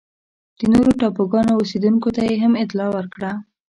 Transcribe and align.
د 0.59 0.61
نورو 0.73 0.91
ټاپوګانو 0.99 1.57
اوسېدونکو 1.59 2.07
ته 2.15 2.21
یې 2.29 2.35
هم 2.43 2.53
اطلاع 2.63 2.89
ورکړه. 2.95 3.31